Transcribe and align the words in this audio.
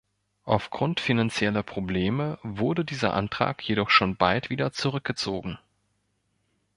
Aufgrund 0.45 0.99
finanzieller 0.99 1.61
Probleme 1.61 2.39
wurde 2.41 2.83
dieser 2.83 3.13
Antrag 3.13 3.61
jedoch 3.61 3.91
schon 3.91 4.15
bald 4.17 4.49
wieder 4.49 4.71
zurückgezogen. 4.73 5.59